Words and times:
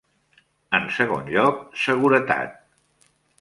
En 0.77 0.87
segon 0.95 1.29
lloc, 1.35 1.61
seguretat. 1.83 2.57